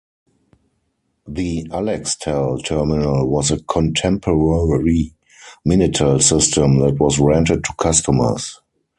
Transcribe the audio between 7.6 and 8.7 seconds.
to customers.